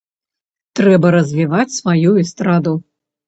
[0.79, 2.73] Трэба развіваць сваю эстраду.